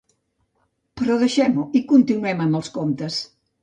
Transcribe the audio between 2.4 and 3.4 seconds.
amb els comptes.